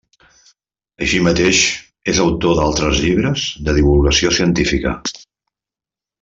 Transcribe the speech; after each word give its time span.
Així 1.07 1.19
mateix, 1.27 1.59
és 2.13 2.21
autor 2.23 2.57
d'altres 2.61 3.03
llibres 3.05 3.45
de 3.69 3.77
divulgació 3.81 4.33
científica. 4.41 4.97